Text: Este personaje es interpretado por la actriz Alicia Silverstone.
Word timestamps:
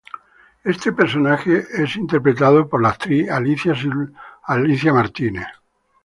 Este 0.63 0.93
personaje 0.93 1.63
es 1.71 1.95
interpretado 1.95 2.67
por 2.67 2.81
la 2.81 2.89
actriz 2.89 3.29
Alicia 3.29 3.75
Silverstone. 4.47 5.45